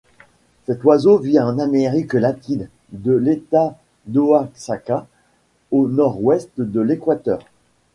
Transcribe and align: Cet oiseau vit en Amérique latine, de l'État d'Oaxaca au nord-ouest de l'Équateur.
Cet 0.65 0.83
oiseau 0.83 1.19
vit 1.19 1.37
en 1.39 1.59
Amérique 1.59 2.13
latine, 2.15 2.69
de 2.91 3.11
l'État 3.13 3.77
d'Oaxaca 4.07 5.05
au 5.69 5.87
nord-ouest 5.87 6.49
de 6.59 6.81
l'Équateur. 6.81 7.45